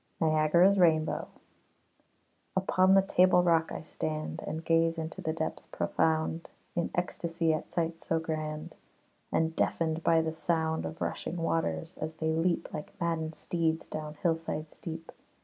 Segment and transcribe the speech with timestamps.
[0.19, 1.27] NIAGARA'S RAINBOW
[2.57, 7.71] Upon the "table rock" I stand, And gaze into the depths profound, In ecstacy at
[7.71, 8.73] sights so grand,
[9.31, 14.15] And deafened by the sound Of rushing waters, as they leap Like maddened steeds, down
[14.15, 15.11] hillside steep.